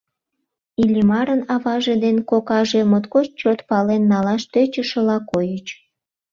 Иллимарын 0.83 1.41
аваже 1.53 1.95
ден 2.03 2.17
кокаже 2.29 2.81
моткоч 2.91 3.25
чот 3.39 3.59
пален 3.69 4.03
налаш 4.11 4.43
тӧчышыла 4.53 5.17
койыч. 5.31 5.67